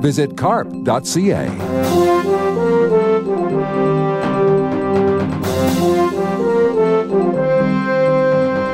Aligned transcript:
Visit 0.00 0.36
carp.ca. 0.36 1.46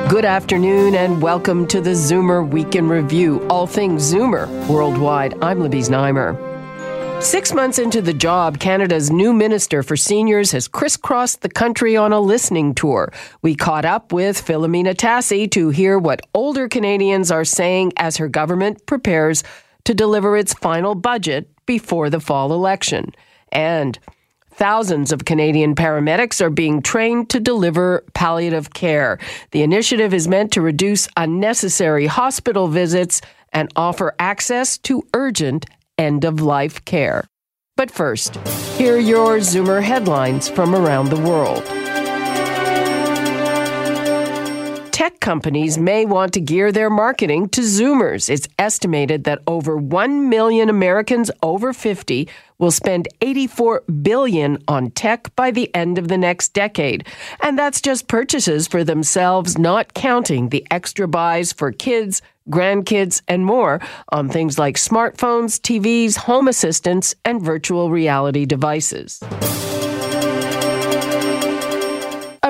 Good 0.09 0.25
afternoon 0.27 0.95
and 0.95 1.23
welcome 1.23 1.67
to 1.69 1.81
the 1.81 1.91
Zoomer 1.91 2.47
Week 2.49 2.75
in 2.77 2.89
Review, 2.89 3.47
all 3.49 3.67
things 3.67 4.13
Zoomer 4.13 4.47
worldwide. 4.69 5.43
I'm 5.43 5.61
Libby 5.61 5.81
Znaimer. 5.81 6.53
Six 7.23 7.55
months 7.55 7.79
into 7.79 8.03
the 8.03 8.13
job, 8.13 8.59
Canada's 8.59 9.11
new 9.11 9.33
Minister 9.33 9.85
for 9.85 9.97
Seniors 9.97 10.51
has 10.51 10.67
crisscrossed 10.67 11.43
the 11.43 11.49
country 11.49 11.97
on 11.97 12.13
a 12.13 12.21
listening 12.21 12.75
tour. 12.75 13.13
We 13.43 13.55
caught 13.55 13.85
up 13.85 14.13
with 14.13 14.45
Filomena 14.45 14.95
Tassi 14.95 15.51
to 15.53 15.71
hear 15.71 15.99
what 15.99 16.21
older 16.35 16.69
Canadians 16.69 17.31
are 17.31 17.45
saying 17.45 17.93
as 17.97 18.17
her 18.17 18.29
government 18.29 18.85
prepares 18.87 19.45
to 19.85 19.95
deliver 19.95 20.37
its 20.37 20.55
final 20.55 20.95
budget 20.95 21.49
before 21.67 22.11
the 22.11 22.21
fall 22.21 22.53
election. 22.53 23.13
And 23.51 23.99
Thousands 24.55 25.13
of 25.13 25.25
Canadian 25.25 25.75
paramedics 25.75 26.41
are 26.43 26.51
being 26.51 26.83
trained 26.83 27.31
to 27.31 27.41
deliver 27.41 28.05
palliative 28.13 28.75
care. 28.75 29.19
The 29.51 29.63
initiative 29.63 30.13
is 30.13 30.29
meant 30.29 30.53
to 30.53 30.61
reduce 30.61 31.09
unnecessary 31.17 32.07
hospital 32.07 32.69
visits 32.69 33.23
and 33.53 33.73
offer 33.77 34.15
access 34.19 34.77
to 34.79 35.03
urgent 35.15 35.67
end 35.97 36.25
of 36.25 36.43
life 36.43 36.85
care. 36.85 37.25
But 37.77 37.91
first, 37.91 38.37
here 38.77 38.97
are 38.97 39.01
your 39.01 39.39
Zoomer 39.39 39.83
headlines 39.83 40.51
from 40.51 40.75
around 40.75 41.09
the 41.09 41.21
world. 41.21 41.82
Tech 44.93 45.21
companies 45.21 45.79
may 45.79 46.05
want 46.05 46.35
to 46.35 46.41
gear 46.41 46.71
their 46.71 46.91
marketing 46.91 47.49
to 47.49 47.63
Zoomers. 47.63 48.29
It's 48.29 48.47
estimated 48.59 49.25
that 49.25 49.41
over 49.47 49.75
1 49.75 50.29
million 50.29 50.69
Americans 50.69 51.31
over 51.43 51.73
50 51.73 52.29
will 52.59 52.71
spend 52.71 53.09
84 53.23 53.85
billion 54.03 54.63
on 54.69 54.91
tech 54.91 55.35
by 55.35 55.51
the 55.51 55.75
end 55.75 55.97
of 55.97 56.09
the 56.09 56.19
next 56.19 56.53
decade. 56.53 57.07
And 57.43 57.59
that's 57.59 57.81
just 57.81 58.07
purchases 58.07 58.69
for 58.69 58.85
themselves, 58.85 59.57
not 59.57 59.95
counting 59.95 60.51
the 60.51 60.65
extra 60.71 61.09
buys 61.09 61.55
for 61.55 61.73
kids, 61.73 62.21
grandkids, 62.51 63.23
and 63.27 63.47
more 63.47 63.81
on 64.11 64.29
things 64.29 64.59
like 64.59 64.77
smartphones, 64.77 65.59
TVs, 65.59 66.19
home 66.19 66.49
assistants, 66.49 67.15
and 67.25 67.41
virtual 67.41 67.91
reality 67.91 68.45
devices. 68.45 69.23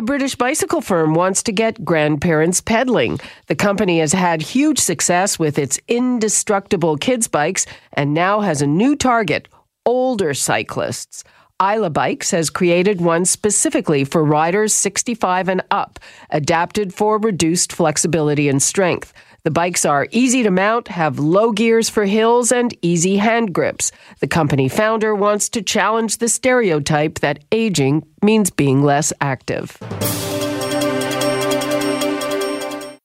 A 0.02 0.04
British 0.04 0.34
bicycle 0.34 0.80
firm 0.80 1.14
wants 1.14 1.44
to 1.44 1.52
get 1.52 1.84
grandparents 1.84 2.60
pedaling. 2.60 3.20
The 3.46 3.54
company 3.54 4.00
has 4.00 4.12
had 4.12 4.42
huge 4.42 4.80
success 4.80 5.38
with 5.38 5.60
its 5.60 5.78
indestructible 5.86 6.96
kids' 6.96 7.28
bikes 7.28 7.66
and 7.92 8.12
now 8.12 8.40
has 8.40 8.60
a 8.60 8.66
new 8.66 8.96
target 8.96 9.46
older 9.86 10.34
cyclists. 10.34 11.22
Isla 11.62 11.90
Bikes 11.90 12.32
has 12.32 12.50
created 12.50 13.00
one 13.00 13.24
specifically 13.24 14.02
for 14.02 14.24
riders 14.24 14.74
65 14.74 15.48
and 15.48 15.62
up, 15.70 16.00
adapted 16.30 16.92
for 16.92 17.20
reduced 17.20 17.72
flexibility 17.72 18.48
and 18.48 18.60
strength. 18.60 19.12
The 19.44 19.50
bikes 19.50 19.84
are 19.84 20.06
easy 20.12 20.44
to 20.44 20.52
mount, 20.52 20.86
have 20.86 21.18
low 21.18 21.50
gears 21.50 21.90
for 21.90 22.04
hills, 22.04 22.52
and 22.52 22.72
easy 22.80 23.16
hand 23.16 23.52
grips. 23.52 23.90
The 24.20 24.28
company 24.28 24.68
founder 24.68 25.16
wants 25.16 25.48
to 25.48 25.62
challenge 25.62 26.18
the 26.18 26.28
stereotype 26.28 27.18
that 27.18 27.42
aging 27.50 28.06
means 28.22 28.50
being 28.50 28.84
less 28.84 29.12
active. 29.20 29.76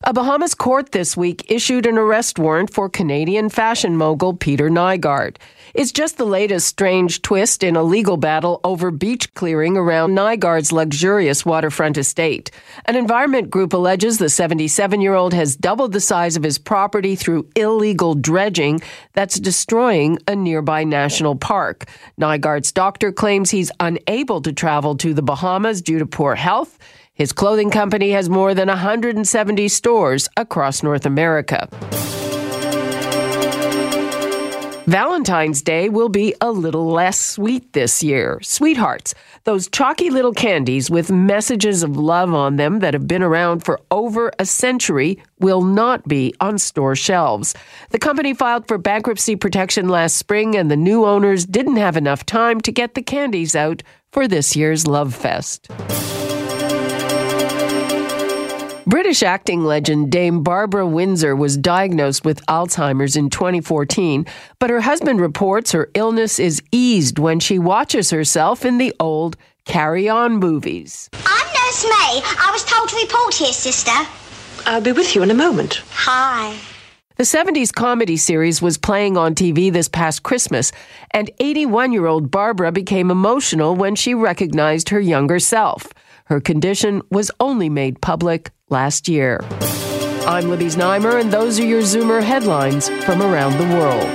A 0.07 0.13
Bahamas 0.13 0.55
court 0.55 0.93
this 0.93 1.17
week 1.17 1.51
issued 1.51 1.85
an 1.85 1.97
arrest 1.97 2.39
warrant 2.39 2.71
for 2.73 2.87
Canadian 2.87 3.49
fashion 3.49 3.97
mogul 3.97 4.33
Peter 4.33 4.69
Nygard. 4.69 5.35
It's 5.73 5.91
just 5.91 6.17
the 6.17 6.23
latest 6.23 6.65
strange 6.65 7.21
twist 7.21 7.61
in 7.61 7.75
a 7.75 7.83
legal 7.83 8.15
battle 8.15 8.61
over 8.63 8.89
beach 8.89 9.33
clearing 9.33 9.75
around 9.75 10.15
Nygard's 10.15 10.71
luxurious 10.71 11.45
waterfront 11.45 11.97
estate. 11.97 12.51
An 12.85 12.95
environment 12.95 13.49
group 13.49 13.73
alleges 13.73 14.17
the 14.17 14.29
77 14.29 15.01
year 15.01 15.13
old 15.13 15.33
has 15.33 15.57
doubled 15.57 15.91
the 15.91 15.99
size 15.99 16.37
of 16.37 16.43
his 16.43 16.57
property 16.57 17.17
through 17.17 17.49
illegal 17.57 18.15
dredging 18.15 18.79
that's 19.11 19.37
destroying 19.37 20.19
a 20.25 20.37
nearby 20.37 20.85
national 20.85 21.35
park. 21.35 21.83
Nygard's 22.17 22.71
doctor 22.71 23.11
claims 23.11 23.51
he's 23.51 23.73
unable 23.81 24.41
to 24.41 24.53
travel 24.53 24.95
to 24.95 25.13
the 25.13 25.21
Bahamas 25.21 25.81
due 25.81 25.99
to 25.99 26.05
poor 26.05 26.33
health. 26.33 26.79
His 27.17 27.33
clothing 27.33 27.71
company 27.71 28.11
has 28.11 28.29
more 28.29 28.53
than 28.53 28.67
170 28.67 29.67
stores 29.69 30.29
across 30.37 30.83
North 30.83 31.03
America. 31.03 31.67
Valentine's 34.85 35.63
Day 35.63 35.89
will 35.89 36.09
be 36.09 36.35
a 36.41 36.51
little 36.51 36.85
less 36.85 37.19
sweet 37.19 37.73
this 37.73 38.03
year. 38.03 38.39
Sweethearts, 38.43 39.15
those 39.45 39.67
chalky 39.67 40.11
little 40.11 40.31
candies 40.31 40.91
with 40.91 41.11
messages 41.11 41.81
of 41.81 41.97
love 41.97 42.35
on 42.35 42.57
them 42.57 42.79
that 42.79 42.93
have 42.93 43.07
been 43.07 43.23
around 43.23 43.65
for 43.65 43.81
over 43.89 44.31
a 44.37 44.45
century, 44.45 45.21
will 45.39 45.63
not 45.63 46.07
be 46.07 46.35
on 46.39 46.59
store 46.59 46.95
shelves. 46.95 47.55
The 47.89 47.99
company 47.99 48.35
filed 48.35 48.67
for 48.67 48.77
bankruptcy 48.77 49.35
protection 49.35 49.89
last 49.89 50.17
spring, 50.17 50.55
and 50.55 50.69
the 50.69 50.77
new 50.77 51.03
owners 51.03 51.47
didn't 51.47 51.77
have 51.77 51.97
enough 51.97 52.27
time 52.27 52.61
to 52.61 52.71
get 52.71 52.93
the 52.93 53.01
candies 53.01 53.55
out 53.55 53.81
for 54.11 54.27
this 54.27 54.55
year's 54.55 54.85
Love 54.85 55.15
Fest. 55.15 55.67
British 58.87 59.21
acting 59.21 59.65
legend 59.65 60.09
Dame 60.09 60.43
Barbara 60.43 60.87
Windsor 60.87 61.35
was 61.35 61.57
diagnosed 61.57 62.23
with 62.23 62.45
Alzheimer's 62.45 63.17
in 63.17 63.29
2014, 63.29 64.25
but 64.59 64.69
her 64.69 64.79
husband 64.79 65.19
reports 65.19 65.73
her 65.73 65.89
illness 65.93 66.39
is 66.39 66.63
eased 66.71 67.19
when 67.19 67.41
she 67.41 67.59
watches 67.59 68.11
herself 68.11 68.63
in 68.63 68.77
the 68.77 68.95
old 68.97 69.35
Carry 69.65 70.07
On 70.07 70.37
movies. 70.37 71.09
I'm 71.25 71.47
Nurse 71.47 71.83
May. 71.83 72.21
I 72.23 72.49
was 72.53 72.63
told 72.63 72.87
to 72.87 72.95
report 72.95 73.33
here, 73.33 73.51
sister. 73.51 73.91
I'll 74.65 74.79
be 74.79 74.93
with 74.93 75.13
you 75.15 75.21
in 75.21 75.31
a 75.31 75.33
moment. 75.33 75.81
Hi. 75.91 76.57
The 77.17 77.23
70s 77.23 77.73
comedy 77.73 78.15
series 78.15 78.61
was 78.61 78.77
playing 78.77 79.17
on 79.17 79.35
TV 79.35 79.69
this 79.69 79.89
past 79.89 80.23
Christmas, 80.23 80.71
and 81.11 81.29
81 81.41 81.91
year 81.91 82.05
old 82.05 82.31
Barbara 82.31 82.71
became 82.71 83.11
emotional 83.11 83.75
when 83.75 83.95
she 83.95 84.13
recognized 84.13 84.87
her 84.89 85.01
younger 85.01 85.39
self. 85.39 85.87
Her 86.27 86.39
condition 86.39 87.01
was 87.11 87.31
only 87.41 87.67
made 87.67 88.01
public 88.01 88.51
last 88.69 89.07
year. 89.07 89.39
I'm 90.27 90.49
Libby 90.49 90.65
Znaimer, 90.65 91.21
and 91.21 91.31
those 91.31 91.59
are 91.59 91.65
your 91.65 91.81
Zoomer 91.81 92.21
headlines 92.21 92.89
from 93.05 93.21
around 93.21 93.57
the 93.57 93.75
world. 93.75 94.07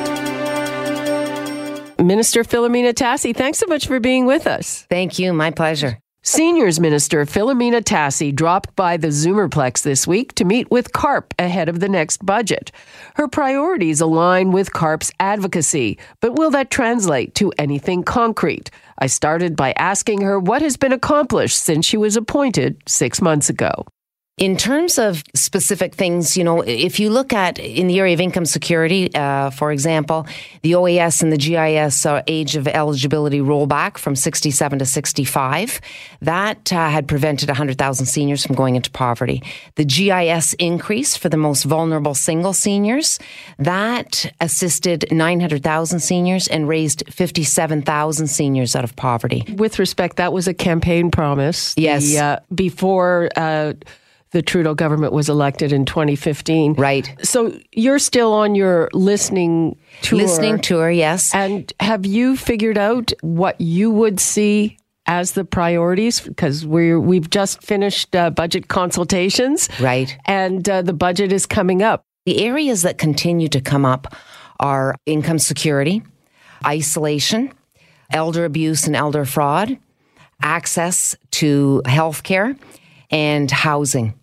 Minister 1.98 2.44
Filomena 2.44 2.92
Tassi, 2.92 3.34
thanks 3.34 3.58
so 3.58 3.66
much 3.66 3.86
for 3.86 4.00
being 4.00 4.26
with 4.26 4.46
us. 4.46 4.86
Thank 4.90 5.18
you. 5.18 5.32
My 5.32 5.50
pleasure. 5.50 5.98
Seniors 6.24 6.78
Minister 6.78 7.24
Filomena 7.26 7.82
Tassi 7.82 8.32
dropped 8.32 8.76
by 8.76 8.96
the 8.96 9.08
Zoomerplex 9.08 9.82
this 9.82 10.06
week 10.06 10.32
to 10.36 10.44
meet 10.44 10.70
with 10.70 10.92
CARP 10.92 11.34
ahead 11.38 11.68
of 11.68 11.80
the 11.80 11.88
next 11.88 12.24
budget. 12.24 12.70
Her 13.16 13.26
priorities 13.26 14.00
align 14.00 14.52
with 14.52 14.72
CARP's 14.72 15.10
advocacy, 15.18 15.98
but 16.20 16.36
will 16.36 16.50
that 16.50 16.70
translate 16.70 17.34
to 17.36 17.52
anything 17.58 18.04
concrete? 18.04 18.70
I 18.98 19.08
started 19.08 19.56
by 19.56 19.72
asking 19.72 20.20
her 20.20 20.38
what 20.38 20.62
has 20.62 20.76
been 20.76 20.92
accomplished 20.92 21.58
since 21.58 21.86
she 21.86 21.96
was 21.96 22.16
appointed 22.16 22.80
six 22.86 23.20
months 23.20 23.48
ago. 23.48 23.84
In 24.38 24.56
terms 24.56 24.98
of 24.98 25.22
specific 25.34 25.94
things, 25.94 26.38
you 26.38 26.42
know, 26.42 26.62
if 26.62 26.98
you 26.98 27.10
look 27.10 27.34
at 27.34 27.58
in 27.58 27.86
the 27.86 27.98
area 27.98 28.14
of 28.14 28.20
income 28.20 28.46
security, 28.46 29.14
uh, 29.14 29.50
for 29.50 29.70
example, 29.70 30.26
the 30.62 30.72
OAS 30.72 31.22
and 31.22 31.30
the 31.30 31.36
GIS 31.36 32.06
uh, 32.06 32.22
age 32.26 32.56
of 32.56 32.66
eligibility 32.66 33.40
rollback 33.40 33.98
from 33.98 34.16
67 34.16 34.78
to 34.78 34.86
65, 34.86 35.82
that 36.22 36.72
uh, 36.72 36.88
had 36.88 37.06
prevented 37.06 37.50
100,000 37.50 38.06
seniors 38.06 38.46
from 38.46 38.56
going 38.56 38.74
into 38.74 38.90
poverty. 38.90 39.42
The 39.74 39.84
GIS 39.84 40.54
increase 40.54 41.14
for 41.14 41.28
the 41.28 41.36
most 41.36 41.64
vulnerable 41.64 42.14
single 42.14 42.54
seniors, 42.54 43.18
that 43.58 44.32
assisted 44.40 45.04
900,000 45.12 46.00
seniors 46.00 46.48
and 46.48 46.66
raised 46.66 47.04
57,000 47.12 48.28
seniors 48.28 48.74
out 48.74 48.82
of 48.82 48.96
poverty. 48.96 49.44
With 49.56 49.78
respect, 49.78 50.16
that 50.16 50.32
was 50.32 50.48
a 50.48 50.54
campaign 50.54 51.10
promise. 51.10 51.74
Yes. 51.76 52.06
The, 52.06 52.18
uh, 52.18 52.38
before 52.54 53.28
uh, 53.36 53.74
the 54.32 54.42
Trudeau 54.42 54.74
government 54.74 55.12
was 55.12 55.28
elected 55.28 55.72
in 55.72 55.84
2015. 55.84 56.74
Right. 56.74 57.14
So 57.22 57.56
you're 57.72 57.98
still 57.98 58.32
on 58.32 58.54
your 58.54 58.88
listening 58.94 59.76
tour. 60.00 60.18
Listening 60.18 60.58
tour, 60.58 60.90
yes. 60.90 61.34
And 61.34 61.70
have 61.80 62.06
you 62.06 62.36
figured 62.36 62.78
out 62.78 63.12
what 63.20 63.60
you 63.60 63.90
would 63.90 64.18
see 64.18 64.78
as 65.06 65.32
the 65.32 65.44
priorities? 65.44 66.20
Because 66.20 66.66
we're 66.66 66.98
we've 66.98 67.28
just 67.28 67.62
finished 67.62 68.16
uh, 68.16 68.30
budget 68.30 68.68
consultations, 68.68 69.68
Right. 69.78 70.16
And 70.24 70.66
uh, 70.68 70.82
the 70.82 70.94
budget 70.94 71.30
is 71.32 71.44
coming 71.46 71.82
up. 71.82 72.02
The 72.24 72.44
areas 72.44 72.82
that 72.82 72.98
continue 72.98 73.48
to 73.48 73.60
come 73.60 73.84
up 73.84 74.14
are 74.60 74.94
income 75.06 75.38
security, 75.38 76.02
isolation, 76.64 77.52
elder 78.10 78.44
abuse 78.44 78.86
and 78.86 78.96
elder 78.96 79.24
fraud, 79.24 79.76
access 80.40 81.16
to 81.32 81.82
healthcare, 81.84 82.58
and 83.10 83.50
housing. 83.50 84.14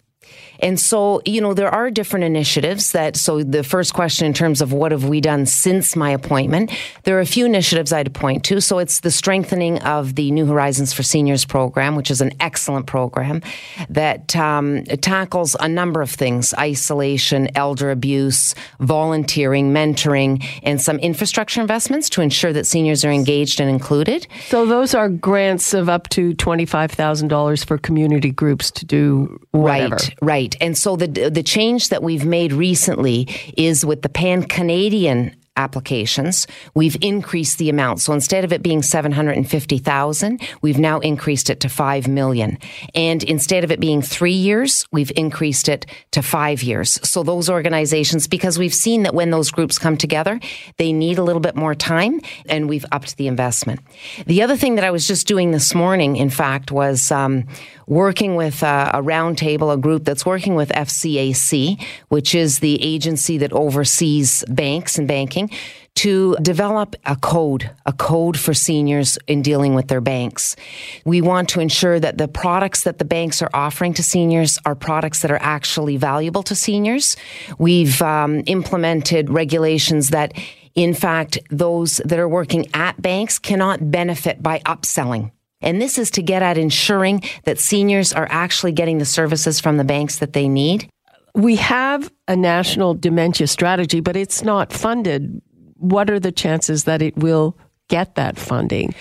And 0.59 0.79
so, 0.79 1.21
you 1.25 1.41
know, 1.41 1.53
there 1.53 1.69
are 1.69 1.89
different 1.89 2.25
initiatives 2.25 2.91
that, 2.91 3.15
so 3.15 3.43
the 3.43 3.63
first 3.63 3.93
question 3.93 4.25
in 4.25 4.33
terms 4.33 4.61
of 4.61 4.73
what 4.73 4.91
have 4.91 5.05
we 5.05 5.21
done 5.21 5.45
since 5.45 5.95
my 5.95 6.11
appointment, 6.11 6.71
there 7.03 7.17
are 7.17 7.21
a 7.21 7.25
few 7.25 7.45
initiatives 7.45 7.93
I'd 7.93 8.13
point 8.13 8.43
to. 8.45 8.61
So 8.61 8.79
it's 8.79 8.99
the 8.99 9.11
strengthening 9.11 9.79
of 9.79 10.15
the 10.15 10.31
New 10.31 10.45
Horizons 10.45 10.93
for 10.93 11.03
Seniors 11.03 11.45
program, 11.45 11.95
which 11.95 12.11
is 12.11 12.21
an 12.21 12.33
excellent 12.39 12.87
program 12.87 13.41
that 13.89 14.35
um, 14.35 14.83
tackles 14.83 15.55
a 15.59 15.67
number 15.67 16.01
of 16.01 16.09
things 16.11 16.53
isolation, 16.55 17.49
elder 17.55 17.91
abuse, 17.91 18.55
volunteering, 18.79 19.73
mentoring, 19.73 20.43
and 20.63 20.81
some 20.81 20.97
infrastructure 20.99 21.61
investments 21.61 22.09
to 22.09 22.21
ensure 22.21 22.51
that 22.53 22.67
seniors 22.67 23.05
are 23.05 23.11
engaged 23.11 23.59
and 23.59 23.69
included. 23.69 24.27
So 24.47 24.65
those 24.65 24.93
are 24.93 25.09
grants 25.09 25.73
of 25.73 25.89
up 25.89 26.09
to 26.09 26.33
twenty-five 26.33 26.91
thousand 26.91 27.29
dollars 27.29 27.63
for 27.63 27.77
community 27.77 28.31
groups 28.31 28.71
to 28.71 28.85
do 28.85 29.39
whatever. 29.51 29.95
Right, 29.95 30.15
right. 30.21 30.48
And 30.61 30.77
so 30.77 30.95
the 30.95 31.29
the 31.29 31.43
change 31.43 31.89
that 31.89 32.03
we've 32.03 32.25
made 32.25 32.53
recently 32.53 33.27
is 33.57 33.85
with 33.85 34.01
the 34.01 34.09
Pan 34.09 34.43
Canadian 34.43 35.35
applications, 35.59 36.47
we've 36.73 36.97
increased 37.01 37.57
the 37.57 37.69
amount. 37.69 37.99
So 37.99 38.13
instead 38.13 38.43
of 38.45 38.53
it 38.53 38.63
being 38.63 38.81
750,000, 38.81 40.41
we've 40.61 40.79
now 40.79 40.99
increased 40.99 41.49
it 41.49 41.59
to 41.59 41.69
5 41.69 42.07
million. 42.07 42.57
And 42.95 43.21
instead 43.23 43.63
of 43.63 43.71
it 43.71 43.79
being 43.79 44.01
3 44.01 44.31
years, 44.31 44.85
we've 44.91 45.11
increased 45.15 45.67
it 45.67 45.85
to 46.11 46.21
5 46.21 46.63
years. 46.63 46.99
So 47.07 47.23
those 47.23 47.49
organizations 47.49 48.27
because 48.27 48.57
we've 48.57 48.73
seen 48.73 49.03
that 49.03 49.13
when 49.13 49.31
those 49.31 49.51
groups 49.51 49.77
come 49.77 49.97
together, 49.97 50.39
they 50.77 50.93
need 50.93 51.17
a 51.17 51.23
little 51.23 51.41
bit 51.41 51.55
more 51.55 51.75
time 51.75 52.21
and 52.47 52.69
we've 52.69 52.85
upped 52.91 53.17
the 53.17 53.27
investment. 53.27 53.81
The 54.25 54.41
other 54.41 54.55
thing 54.55 54.75
that 54.75 54.85
I 54.85 54.91
was 54.91 55.05
just 55.07 55.27
doing 55.27 55.51
this 55.51 55.75
morning 55.75 56.15
in 56.15 56.29
fact 56.29 56.71
was 56.71 57.11
um, 57.11 57.45
working 57.89 58.35
with 58.35 58.63
uh, 58.63 58.91
a 58.93 59.01
roundtable, 59.01 59.73
a 59.73 59.77
group 59.77 60.05
that's 60.05 60.25
working 60.25 60.55
with 60.55 60.69
FCAC, 60.69 61.83
which 62.07 62.35
is 62.35 62.59
the 62.59 62.81
agency 62.81 63.37
that 63.39 63.51
oversees 63.51 64.45
banks 64.47 64.97
and 64.97 65.07
banking, 65.07 65.48
to 65.95 66.37
develop 66.41 66.95
a 67.05 67.15
code, 67.15 67.69
a 67.85 67.91
code 67.91 68.39
for 68.39 68.53
seniors 68.53 69.17
in 69.27 69.41
dealing 69.41 69.75
with 69.75 69.89
their 69.89 69.99
banks. 69.99 70.55
We 71.03 71.19
want 71.21 71.49
to 71.49 71.59
ensure 71.59 71.99
that 71.99 72.17
the 72.17 72.27
products 72.27 72.83
that 72.83 72.99
the 72.99 73.05
banks 73.05 73.41
are 73.41 73.49
offering 73.53 73.93
to 73.95 74.03
seniors 74.03 74.59
are 74.65 74.75
products 74.75 75.21
that 75.23 75.31
are 75.31 75.41
actually 75.41 75.97
valuable 75.97 76.43
to 76.43 76.55
seniors. 76.55 77.17
We've 77.57 78.01
um, 78.01 78.43
implemented 78.45 79.29
regulations 79.29 80.11
that 80.11 80.33
in 80.75 80.93
fact, 80.93 81.37
those 81.49 81.97
that 82.05 82.19
are 82.19 82.29
working 82.29 82.67
at 82.73 83.01
banks 83.01 83.37
cannot 83.37 83.91
benefit 83.91 84.41
by 84.41 84.59
upselling. 84.59 85.31
And 85.61 85.81
this 85.81 85.97
is 85.97 86.09
to 86.11 86.21
get 86.21 86.41
at 86.41 86.57
ensuring 86.57 87.21
that 87.43 87.59
seniors 87.59 88.13
are 88.13 88.27
actually 88.29 88.71
getting 88.71 88.97
the 88.97 89.05
services 89.05 89.59
from 89.59 89.75
the 89.75 89.83
banks 89.83 90.19
that 90.19 90.31
they 90.31 90.47
need. 90.47 90.89
We 91.35 91.55
have 91.57 92.11
a 92.27 92.35
national 92.35 92.95
dementia 92.95 93.47
strategy, 93.47 93.99
but 93.99 94.15
it's 94.15 94.43
not 94.43 94.73
funded. 94.73 95.41
What 95.75 96.09
are 96.09 96.19
the 96.19 96.31
chances 96.31 96.83
that 96.85 97.01
it 97.01 97.15
will 97.17 97.57
get 97.87 98.15
that 98.15 98.37
funding? 98.37 98.93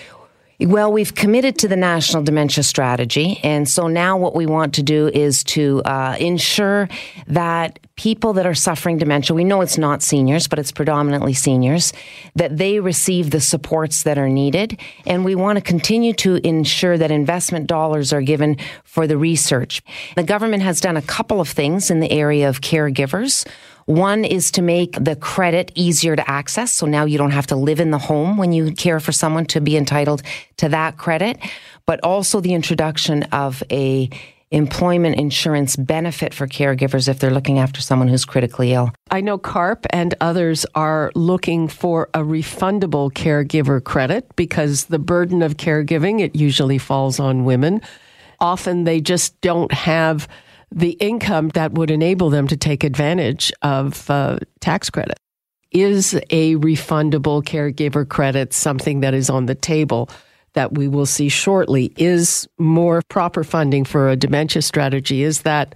Well, 0.61 0.91
we've 0.91 1.15
committed 1.15 1.57
to 1.59 1.69
the 1.69 1.77
national 1.77 2.23
dementia 2.23 2.65
strategy. 2.65 3.39
And 3.43 3.67
so 3.67 3.87
now 3.87 4.17
what 4.17 4.35
we 4.35 4.45
want 4.45 4.73
to 4.73 4.83
do 4.83 5.07
is 5.07 5.41
to 5.45 5.81
uh, 5.83 6.17
ensure 6.19 6.89
that 7.27 7.79
people 7.95 8.33
that 8.33 8.45
are 8.45 8.53
suffering 8.53 8.97
dementia, 8.97 9.33
we 9.33 9.45
know 9.45 9.61
it's 9.61 9.77
not 9.77 10.01
seniors, 10.01 10.49
but 10.49 10.59
it's 10.59 10.73
predominantly 10.73 11.33
seniors, 11.33 11.93
that 12.35 12.57
they 12.57 12.81
receive 12.81 13.31
the 13.31 13.39
supports 13.39 14.03
that 14.03 14.17
are 14.17 14.27
needed. 14.27 14.77
And 15.05 15.23
we 15.23 15.33
want 15.33 15.55
to 15.57 15.61
continue 15.61 16.11
to 16.15 16.45
ensure 16.45 16.97
that 16.97 17.09
investment 17.09 17.67
dollars 17.67 18.11
are 18.11 18.21
given 18.21 18.57
for 18.83 19.07
the 19.07 19.17
research. 19.17 19.81
The 20.17 20.23
government 20.23 20.63
has 20.63 20.81
done 20.81 20.97
a 20.97 21.01
couple 21.01 21.39
of 21.39 21.47
things 21.47 21.89
in 21.89 22.01
the 22.01 22.11
area 22.11 22.49
of 22.49 22.59
caregivers. 22.59 23.47
One 23.89 24.23
is 24.23 24.51
to 24.51 24.61
make 24.61 25.03
the 25.03 25.15
credit 25.15 25.71
easier 25.73 26.15
to 26.15 26.29
access. 26.29 26.71
So 26.71 26.85
now 26.85 27.05
you 27.05 27.17
don't 27.17 27.31
have 27.31 27.47
to 27.47 27.55
live 27.55 27.79
in 27.79 27.89
the 27.89 27.97
home 27.97 28.37
when 28.37 28.51
you 28.51 28.71
care 28.71 28.99
for 28.99 29.11
someone 29.11 29.47
to 29.47 29.61
be 29.61 29.75
entitled 29.75 30.21
to 30.57 30.69
that 30.69 30.97
credit, 30.97 31.39
but 31.87 31.99
also 32.03 32.39
the 32.39 32.53
introduction 32.53 33.23
of 33.31 33.63
a 33.71 34.07
employment 34.51 35.15
insurance 35.15 35.75
benefit 35.75 36.35
for 36.35 36.45
caregivers 36.45 37.09
if 37.09 37.17
they're 37.17 37.31
looking 37.31 37.57
after 37.57 37.81
someone 37.81 38.07
who's 38.07 38.25
critically 38.25 38.73
ill. 38.73 38.91
I 39.09 39.21
know 39.21 39.39
CARP 39.39 39.87
and 39.89 40.13
others 40.21 40.67
are 40.75 41.11
looking 41.15 41.67
for 41.67 42.11
a 42.13 42.19
refundable 42.19 43.11
caregiver 43.11 43.83
credit 43.83 44.35
because 44.35 44.85
the 44.85 44.99
burden 44.99 45.41
of 45.41 45.57
caregiving, 45.57 46.21
it 46.21 46.35
usually 46.35 46.77
falls 46.77 47.19
on 47.19 47.43
women. 47.43 47.81
Often 48.39 48.83
they 48.83 49.01
just 49.01 49.41
don't 49.41 49.71
have 49.71 50.27
the 50.71 50.91
income 50.91 51.49
that 51.49 51.73
would 51.73 51.91
enable 51.91 52.29
them 52.29 52.47
to 52.47 52.57
take 52.57 52.83
advantage 52.83 53.51
of 53.61 54.09
uh, 54.09 54.39
tax 54.59 54.89
credit. 54.89 55.17
Is 55.71 56.15
a 56.31 56.55
refundable 56.55 57.43
caregiver 57.43 58.07
credit 58.07 58.53
something 58.53 59.01
that 59.01 59.13
is 59.13 59.29
on 59.29 59.45
the 59.45 59.55
table 59.55 60.09
that 60.53 60.73
we 60.73 60.87
will 60.87 61.05
see 61.05 61.29
shortly? 61.29 61.93
Is 61.95 62.47
more 62.57 63.01
proper 63.09 63.43
funding 63.43 63.85
for 63.85 64.09
a 64.09 64.15
dementia 64.15 64.63
strategy? 64.63 65.21
Is 65.23 65.41
that 65.41 65.75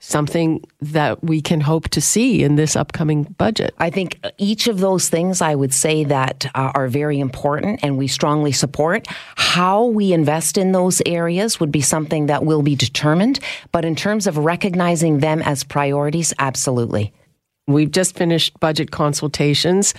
something 0.00 0.64
that 0.80 1.22
we 1.24 1.40
can 1.40 1.60
hope 1.60 1.88
to 1.88 2.00
see 2.00 2.42
in 2.42 2.56
this 2.56 2.76
upcoming 2.76 3.24
budget? 3.24 3.74
I 3.78 3.90
think 3.90 4.20
each 4.38 4.68
of 4.68 4.78
those 4.78 5.08
things 5.08 5.42
I 5.42 5.54
would 5.54 5.74
say 5.74 6.04
that 6.04 6.46
uh, 6.54 6.72
are 6.74 6.88
very 6.88 7.18
important 7.18 7.80
and 7.82 7.98
we 7.98 8.06
strongly 8.08 8.52
support. 8.52 9.06
How 9.36 9.84
we 9.84 10.12
invest 10.12 10.56
in 10.56 10.72
those 10.72 11.02
areas 11.06 11.60
would 11.60 11.72
be 11.72 11.80
something 11.80 12.26
that 12.26 12.44
will 12.44 12.62
be 12.62 12.76
determined. 12.76 13.40
But 13.72 13.84
in 13.84 13.96
terms 13.96 14.26
of 14.26 14.38
recognizing 14.38 15.18
them 15.18 15.42
as 15.42 15.64
priorities, 15.64 16.32
absolutely. 16.38 17.12
We've 17.68 17.90
just 17.90 18.16
finished 18.16 18.58
budget 18.60 18.90
consultations, 18.90 19.92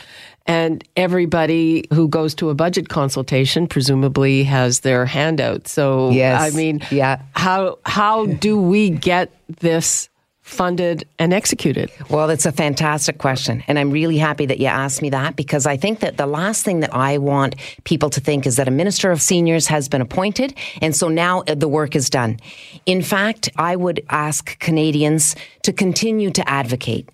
and 0.48 0.84
everybody 0.98 1.86
who 1.94 2.08
goes 2.10 2.34
to 2.36 2.50
a 2.50 2.56
budget 2.56 2.90
consultation 2.90 3.68
presumably 3.68 4.44
has 4.44 4.80
their 4.80 5.06
handout. 5.06 5.68
So, 5.68 6.10
Yes. 6.10 6.42
I 6.42 6.58
mean, 6.58 6.82
Yeah. 6.90 7.22
how 7.34 7.78
how 7.86 8.26
do 8.26 8.60
we 8.60 8.90
get 8.90 9.30
this 9.62 10.10
funded 10.42 11.06
and 11.20 11.32
executed? 11.32 11.92
Well, 12.10 12.32
it's 12.32 12.48
a 12.48 12.52
fantastic 12.52 13.20
question. 13.20 13.64
And 13.68 13.78
I'm 13.78 13.92
really 13.92 14.18
happy 14.18 14.48
that 14.48 14.58
you 14.60 14.66
asked 14.66 15.00
me 15.04 15.12
that 15.12 15.36
because 15.36 15.68
I 15.68 15.78
think 15.78 16.00
that 16.00 16.18
the 16.18 16.26
last 16.26 16.66
thing 16.66 16.80
that 16.80 16.92
I 16.92 17.20
want 17.20 17.56
people 17.84 18.10
to 18.10 18.20
think 18.20 18.48
is 18.48 18.56
that 18.56 18.68
a 18.68 18.72
minister 18.72 19.12
of 19.12 19.22
seniors 19.22 19.68
has 19.68 19.88
been 19.88 20.02
appointed. 20.02 20.56
And 20.82 20.96
so 20.96 21.08
now 21.08 21.44
uh, 21.48 21.54
the 21.54 21.68
work 21.68 21.96
is 21.96 22.10
done. 22.10 22.40
In 22.88 23.04
fact, 23.04 23.52
I 23.58 23.76
would 23.76 24.02
ask 24.10 24.58
Canadians 24.58 25.36
to 25.62 25.72
continue 25.72 26.32
to 26.32 26.50
advocate. 26.50 27.08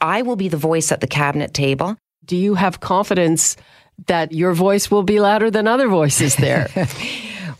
I 0.00 0.22
will 0.22 0.36
be 0.36 0.48
the 0.48 0.56
voice 0.56 0.92
at 0.92 1.00
the 1.00 1.06
cabinet 1.06 1.54
table. 1.54 1.96
Do 2.24 2.36
you 2.36 2.54
have 2.54 2.80
confidence 2.80 3.56
that 4.06 4.32
your 4.32 4.52
voice 4.52 4.90
will 4.90 5.02
be 5.02 5.20
louder 5.20 5.50
than 5.50 5.66
other 5.66 5.88
voices 5.88 6.36
there? 6.36 6.68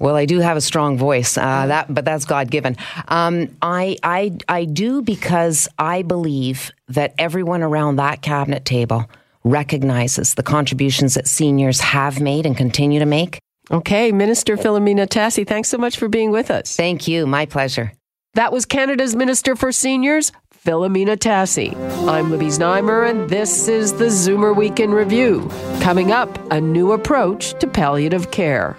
Well, 0.01 0.17
I 0.17 0.25
do 0.25 0.39
have 0.41 0.57
a 0.57 0.63
strong 0.63 0.97
voice, 0.97 1.37
uh, 1.37 1.67
that, 1.67 1.93
but 1.93 2.07
that's 2.07 2.25
God 2.25 2.51
given. 2.51 2.79
Um, 3.09 3.55
I, 3.61 3.99
I, 4.03 4.33
I 4.49 4.65
do 4.65 5.03
because 5.03 5.69
I 5.79 6.01
believe 6.01 6.73
that 6.89 7.15
everyone 7.19 7.63
around 7.63 7.97
that 7.97 8.23
cabinet 8.23 8.65
table 8.65 9.09
recognizes 9.45 10.35
the 10.35 10.43
contributions 10.43 11.15
that 11.15 11.29
seniors 11.29 11.81
have 11.81 12.19
made 12.19 12.47
and 12.47 12.57
continue 12.57 12.99
to 12.99 13.07
make. 13.07 13.41
okay, 13.71 14.11
Minister 14.11 14.57
Filomena 14.57 15.07
Tassi, 15.07 15.47
thanks 15.47 15.69
so 15.69 15.77
much 15.77 15.99
for 15.99 16.09
being 16.09 16.31
with 16.31 16.51
us. 16.51 16.75
Thank 16.75 17.07
you. 17.07 17.27
My 17.27 17.45
pleasure. 17.45 17.93
That 18.35 18.53
was 18.53 18.65
Canada's 18.65 19.15
Minister 19.15 19.55
for 19.55 19.71
Seniors, 19.71 20.33
Filomena 20.65 21.17
Tassi. 21.17 21.75
I'm 22.07 22.31
Libby 22.31 22.49
Znaimer, 22.49 23.09
and 23.09 23.31
this 23.31 23.67
is 23.67 23.95
the 23.95 24.07
Zoomer 24.07 24.55
Week 24.55 24.79
in 24.79 24.91
Review. 24.91 25.49
Coming 25.81 26.13
up, 26.13 26.39
a 26.53 26.61
new 26.61 26.93
approach 26.93 27.59
to 27.61 27.67
palliative 27.67 28.31
care. 28.31 28.77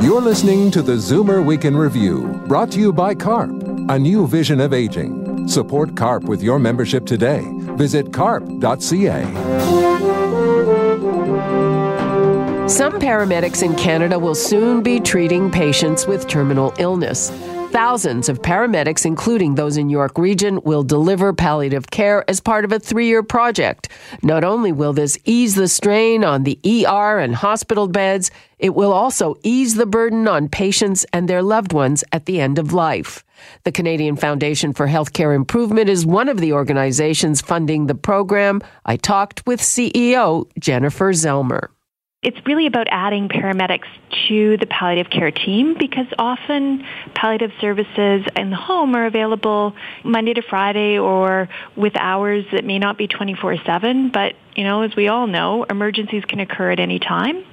You're 0.00 0.20
listening 0.20 0.70
to 0.70 0.82
the 0.82 0.92
Zoomer 0.92 1.44
Week 1.44 1.64
in 1.64 1.76
Review, 1.76 2.40
brought 2.46 2.70
to 2.72 2.78
you 2.78 2.92
by 2.92 3.16
CARP, 3.16 3.50
a 3.90 3.98
new 3.98 4.28
vision 4.28 4.60
of 4.60 4.72
aging. 4.72 5.48
Support 5.48 5.96
CARP 5.96 6.22
with 6.24 6.40
your 6.40 6.60
membership 6.60 7.04
today. 7.04 7.44
Visit 7.74 8.12
carp.ca. 8.12 9.24
Some 12.68 13.00
paramedics 13.00 13.64
in 13.64 13.74
Canada 13.74 14.20
will 14.20 14.36
soon 14.36 14.84
be 14.84 15.00
treating 15.00 15.50
patients 15.50 16.06
with 16.06 16.28
terminal 16.28 16.72
illness. 16.78 17.32
Thousands 17.70 18.28
of 18.28 18.42
paramedics, 18.42 19.06
including 19.06 19.54
those 19.54 19.76
in 19.76 19.88
York 19.88 20.18
Region, 20.18 20.60
will 20.62 20.82
deliver 20.82 21.32
palliative 21.32 21.90
care 21.90 22.28
as 22.28 22.40
part 22.40 22.64
of 22.64 22.72
a 22.72 22.80
three 22.80 23.06
year 23.06 23.22
project. 23.22 23.88
Not 24.22 24.42
only 24.42 24.72
will 24.72 24.92
this 24.92 25.16
ease 25.24 25.54
the 25.54 25.68
strain 25.68 26.24
on 26.24 26.42
the 26.42 26.58
ER 26.66 27.18
and 27.18 27.34
hospital 27.34 27.86
beds, 27.86 28.30
it 28.58 28.74
will 28.74 28.92
also 28.92 29.36
ease 29.44 29.76
the 29.76 29.86
burden 29.86 30.26
on 30.26 30.48
patients 30.48 31.06
and 31.12 31.28
their 31.28 31.42
loved 31.42 31.72
ones 31.72 32.02
at 32.12 32.26
the 32.26 32.40
end 32.40 32.58
of 32.58 32.72
life. 32.72 33.24
The 33.64 33.72
Canadian 33.72 34.16
Foundation 34.16 34.72
for 34.72 34.88
Healthcare 34.88 35.34
Improvement 35.34 35.88
is 35.88 36.04
one 36.04 36.28
of 36.28 36.40
the 36.40 36.52
organizations 36.52 37.40
funding 37.40 37.86
the 37.86 37.94
program. 37.94 38.60
I 38.84 38.96
talked 38.96 39.46
with 39.46 39.60
CEO 39.60 40.50
Jennifer 40.58 41.12
Zelmer. 41.12 41.68
It's 42.22 42.36
really 42.44 42.66
about 42.66 42.86
adding 42.90 43.30
paramedics 43.30 43.88
to 44.28 44.58
the 44.58 44.66
palliative 44.66 45.10
care 45.10 45.30
team 45.30 45.74
because 45.78 46.04
often 46.18 46.84
palliative 47.14 47.50
services 47.62 48.26
in 48.36 48.50
the 48.50 48.56
home 48.56 48.94
are 48.94 49.06
available 49.06 49.74
Monday 50.04 50.34
to 50.34 50.42
Friday 50.42 50.98
or 50.98 51.48
with 51.76 51.96
hours 51.96 52.44
that 52.52 52.66
may 52.66 52.78
not 52.78 52.98
be 52.98 53.08
24-7, 53.08 54.12
but 54.12 54.34
you 54.56 54.64
know, 54.64 54.82
as 54.82 54.94
we 54.96 55.08
all 55.08 55.26
know, 55.26 55.64
emergencies 55.64 56.24
can 56.24 56.40
occur 56.40 56.72
at 56.72 56.80
any 56.80 56.98
time. 56.98 57.44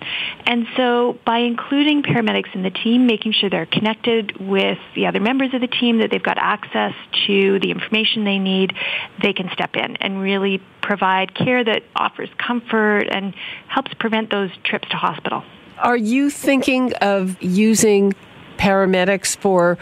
And 0.45 0.67
so 0.75 1.17
by 1.25 1.39
including 1.39 2.03
paramedics 2.03 2.53
in 2.55 2.63
the 2.63 2.69
team, 2.69 3.05
making 3.05 3.33
sure 3.33 3.49
they're 3.49 3.65
connected 3.65 4.37
with 4.39 4.79
the 4.95 5.07
other 5.07 5.19
members 5.19 5.53
of 5.53 5.61
the 5.61 5.67
team, 5.67 5.99
that 5.99 6.09
they've 6.11 6.23
got 6.23 6.37
access 6.37 6.93
to 7.27 7.59
the 7.59 7.71
information 7.71 8.23
they 8.23 8.39
need, 8.39 8.73
they 9.21 9.33
can 9.33 9.49
step 9.53 9.75
in 9.75 9.97
and 9.97 10.21
really 10.21 10.61
provide 10.81 11.35
care 11.35 11.63
that 11.63 11.83
offers 11.95 12.29
comfort 12.37 13.07
and 13.11 13.33
helps 13.67 13.93
prevent 13.95 14.31
those 14.31 14.49
trips 14.63 14.89
to 14.89 14.95
hospital. 14.95 15.43
Are 15.77 15.97
you 15.97 16.29
thinking 16.29 16.93
of 16.95 17.41
using 17.41 18.13
paramedics 18.57 19.37
for 19.37 19.77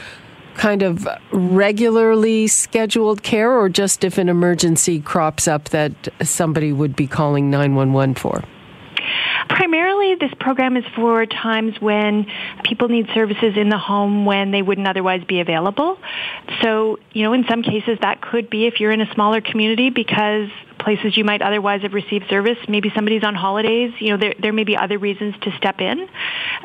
kind 0.56 0.82
of 0.82 1.08
regularly 1.32 2.48
scheduled 2.48 3.24
care 3.24 3.52
or 3.52 3.70
just 3.70 4.04
if 4.04 4.18
an 4.18 4.30
emergency 4.30 5.00
crops 5.00 5.48
up 5.48 5.70
that 5.70 5.94
somebody 6.24 6.72
would 6.72 6.96
be 6.96 7.08
calling 7.08 7.50
911 7.50 8.16
for? 8.16 8.44
Primarily, 9.50 10.16
this 10.16 10.34
program 10.40 10.76
is 10.76 10.86
for 10.96 11.26
times 11.26 11.80
when 11.80 12.26
people 12.64 12.88
need 12.88 13.08
services 13.14 13.56
in 13.56 13.70
the 13.70 13.78
home 13.78 14.26
when 14.26 14.52
they 14.52 14.62
wouldn't 14.62 14.88
otherwise 14.88 15.24
be 15.24 15.40
available. 15.40 16.00
So, 16.62 17.00
you 17.12 17.24
know, 17.24 17.34
in 17.34 17.46
some 17.48 17.62
cases 17.62 18.00
that 18.02 18.22
could 18.22 18.50
be 18.50 18.66
if 18.66 18.80
you're 18.80 18.92
in 18.92 19.02
a 19.02 19.14
smaller 19.14 19.42
community 19.42 19.92
because 19.92 20.50
places 20.80 21.18
you 21.18 21.24
might 21.24 21.42
otherwise 21.42 21.82
have 21.82 21.94
received 21.94 22.30
service. 22.30 22.58
Maybe 22.68 22.92
somebody's 22.96 23.24
on 23.24 23.36
holidays. 23.36 23.94
You 24.00 24.12
know, 24.12 24.18
there, 24.18 24.36
there 24.40 24.54
may 24.54 24.64
be 24.64 24.78
other 24.78 24.98
reasons 24.98 25.36
to 25.42 25.52
step 25.58 25.82
in. 25.82 26.08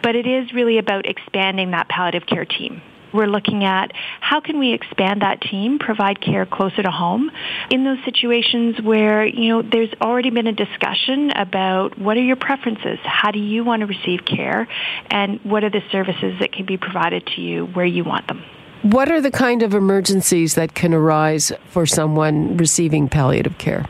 But 0.02 0.14
it 0.14 0.26
is 0.26 0.52
really 0.52 0.78
about 0.78 1.06
expanding 1.06 1.72
that 1.72 1.88
palliative 1.88 2.26
care 2.26 2.44
team. 2.44 2.82
We're 3.12 3.26
looking 3.26 3.64
at 3.64 3.92
how 4.20 4.40
can 4.40 4.58
we 4.58 4.72
expand 4.72 5.22
that 5.22 5.40
team, 5.40 5.78
provide 5.78 6.20
care 6.20 6.46
closer 6.46 6.82
to 6.82 6.90
home 6.90 7.30
in 7.70 7.84
those 7.84 7.98
situations 8.04 8.80
where, 8.80 9.26
you 9.26 9.48
know, 9.48 9.62
there's 9.62 9.92
already 10.00 10.30
been 10.30 10.46
a 10.46 10.52
discussion 10.52 11.30
about 11.30 11.98
what 11.98 12.16
are 12.16 12.22
your 12.22 12.36
preferences? 12.36 12.98
How 13.02 13.30
do 13.30 13.38
you 13.38 13.64
want 13.64 13.80
to 13.80 13.86
receive 13.86 14.24
care? 14.24 14.68
And 15.10 15.40
what 15.44 15.64
are 15.64 15.70
the 15.70 15.82
services 15.90 16.38
that 16.40 16.52
can 16.52 16.66
be 16.66 16.76
provided 16.76 17.26
to 17.34 17.40
you 17.40 17.66
where 17.66 17.86
you 17.86 18.04
want 18.04 18.26
them? 18.28 18.42
What 18.82 19.10
are 19.10 19.20
the 19.20 19.30
kind 19.30 19.62
of 19.62 19.74
emergencies 19.74 20.54
that 20.54 20.74
can 20.74 20.94
arise 20.94 21.52
for 21.66 21.84
someone 21.84 22.56
receiving 22.56 23.08
palliative 23.08 23.58
care? 23.58 23.86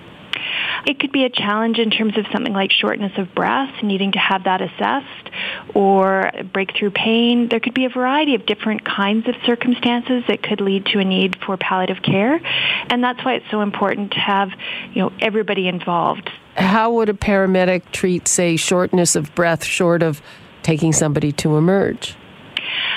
It 0.87 0.99
could 0.99 1.13
be 1.13 1.25
a 1.25 1.31
challenge 1.31 1.79
in 1.79 1.91
terms 1.91 2.17
of 2.17 2.27
something 2.33 2.53
like 2.53 2.73
shortness 2.73 3.13
of 3.17 3.35
breath, 3.35 3.83
needing 3.83 4.13
to 4.13 4.19
have 4.19 4.45
that 4.45 4.61
assessed, 4.61 5.31
or 5.75 6.31
breakthrough 6.53 6.91
pain. 6.91 7.49
There 7.49 7.61
could 7.61 7.75
be 7.75 7.85
a 7.85 7.89
variety 7.91 8.35
of 8.35 8.47
different 8.47 8.85
kinds 8.85 9.29
of 9.29 9.35
circumstances 9.45 10.25
that 10.29 10.43
could 10.43 10.61
lead 10.61 10.87
to 10.87 10.99
a 10.99 11.05
need 11.05 11.37
for 11.45 11.57
palliative 11.57 12.03
care, 12.03 12.41
and 12.89 13.03
that's 13.03 13.25
why 13.25 13.35
it's 13.35 13.51
so 13.51 13.61
important 13.61 14.13
to 14.13 14.19
have, 14.19 14.51
you 14.93 15.03
know, 15.03 15.13
everybody 15.21 15.69
involved. 15.69 16.31
How 16.57 16.91
would 16.93 17.09
a 17.09 17.15
paramedic 17.15 17.91
treat, 17.93 18.27
say, 18.27 18.57
shortness 18.57 19.17
of 19.17 19.35
breath 19.35 19.65
short 19.65 20.03
of 20.03 20.21
taking 20.63 20.93
somebody 20.93 21.33
to 21.33 21.57
emerge? 21.57 22.17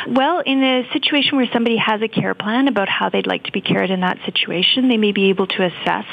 Well, 0.07 0.41
in 0.45 0.61
a 0.61 0.87
situation 0.91 1.37
where 1.37 1.47
somebody 1.53 1.77
has 1.77 2.01
a 2.01 2.07
care 2.07 2.33
plan 2.33 2.67
about 2.67 2.89
how 2.89 3.09
they'd 3.09 3.27
like 3.27 3.43
to 3.45 3.51
be 3.51 3.61
cared 3.61 3.89
in 3.89 4.01
that 4.01 4.17
situation, 4.25 4.89
they 4.89 4.97
may 4.97 5.11
be 5.11 5.29
able 5.29 5.47
to 5.47 5.63
assess 5.63 6.05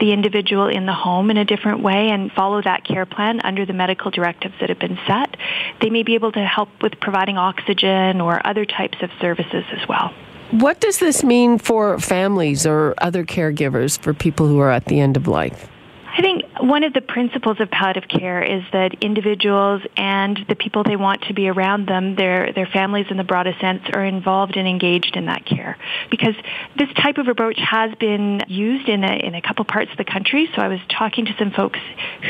the 0.00 0.12
individual 0.12 0.68
in 0.68 0.86
the 0.86 0.94
home 0.94 1.30
in 1.30 1.36
a 1.36 1.44
different 1.44 1.82
way 1.82 2.08
and 2.10 2.32
follow 2.32 2.62
that 2.62 2.84
care 2.84 3.04
plan 3.04 3.40
under 3.42 3.66
the 3.66 3.72
medical 3.72 4.10
directives 4.10 4.54
that 4.60 4.68
have 4.68 4.78
been 4.78 4.98
set. 5.06 5.36
They 5.80 5.90
may 5.90 6.02
be 6.02 6.14
able 6.14 6.32
to 6.32 6.44
help 6.44 6.68
with 6.82 6.98
providing 7.00 7.36
oxygen 7.36 8.20
or 8.20 8.44
other 8.46 8.64
types 8.64 8.98
of 9.02 9.10
services 9.20 9.64
as 9.72 9.86
well. 9.88 10.14
What 10.50 10.80
does 10.80 10.98
this 10.98 11.24
mean 11.24 11.58
for 11.58 11.98
families 11.98 12.66
or 12.66 12.94
other 12.98 13.24
caregivers 13.24 13.98
for 13.98 14.14
people 14.14 14.46
who 14.46 14.60
are 14.60 14.70
at 14.70 14.86
the 14.86 15.00
end 15.00 15.16
of 15.16 15.26
life? 15.26 15.68
I 16.16 16.22
think 16.22 16.44
one 16.60 16.84
of 16.84 16.92
the 16.92 17.00
principles 17.00 17.60
of 17.60 17.70
palliative 17.70 18.08
care 18.08 18.42
is 18.42 18.62
that 18.72 19.02
individuals 19.02 19.82
and 19.96 20.38
the 20.48 20.54
people 20.54 20.84
they 20.84 20.96
want 20.96 21.22
to 21.22 21.34
be 21.34 21.48
around 21.48 21.86
them, 21.86 22.16
their 22.16 22.52
their 22.52 22.66
families 22.66 23.06
in 23.10 23.16
the 23.16 23.24
broadest 23.24 23.60
sense, 23.60 23.82
are 23.92 24.04
involved 24.04 24.56
and 24.56 24.66
engaged 24.66 25.16
in 25.16 25.26
that 25.26 25.44
care. 25.44 25.76
Because 26.10 26.34
this 26.76 26.88
type 26.94 27.18
of 27.18 27.28
approach 27.28 27.58
has 27.58 27.94
been 27.96 28.42
used 28.48 28.88
in 28.88 29.04
a 29.04 29.12
in 29.12 29.34
a 29.34 29.42
couple 29.42 29.64
parts 29.64 29.90
of 29.90 29.98
the 29.98 30.04
country. 30.04 30.48
So 30.54 30.62
I 30.62 30.68
was 30.68 30.80
talking 30.88 31.26
to 31.26 31.34
some 31.38 31.50
folks 31.50 31.80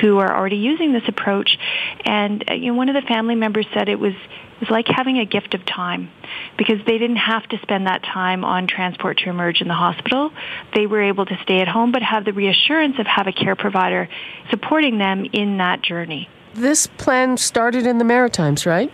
who 0.01 0.19
are 0.19 0.37
already 0.37 0.57
using 0.57 0.93
this 0.93 1.07
approach, 1.07 1.57
and 2.05 2.45
uh, 2.51 2.55
you 2.55 2.73
know, 2.73 2.75
one 2.75 2.89
of 2.89 2.95
the 2.95 3.07
family 3.07 3.35
members 3.35 3.67
said 3.75 3.89
it 3.89 3.99
was 3.99 4.15
it 4.15 4.61
was 4.61 4.71
like 4.71 4.87
having 4.89 5.19
a 5.19 5.27
gift 5.27 5.53
of 5.53 5.67
time 5.67 6.11
because 6.57 6.79
they 6.87 6.97
didn't 6.97 7.17
have 7.17 7.47
to 7.49 7.59
spend 7.61 7.87
that 7.87 8.03
time 8.03 8.43
on 8.43 8.67
transport 8.67 9.19
to 9.19 9.29
emerge 9.29 9.61
in 9.61 9.69
the 9.69 9.75
hospital. 9.75 10.31
They 10.75 10.87
were 10.87 11.03
able 11.03 11.27
to 11.27 11.39
stay 11.43 11.61
at 11.61 11.69
home 11.69 11.93
but 11.93 12.03
have 12.03 12.25
the 12.25 12.33
reassurance 12.33 12.99
of 12.99 13.07
have 13.07 13.27
a 13.27 13.33
care 13.33 13.55
provider 13.55 14.09
supporting 14.51 14.99
them 14.99 15.27
in 15.33 15.59
that 15.59 15.83
journey. 15.83 16.29
This 16.55 16.87
plan 16.87 17.37
started 17.37 17.87
in 17.87 17.99
the 17.99 18.05
Maritimes, 18.05 18.65
right? 18.65 18.91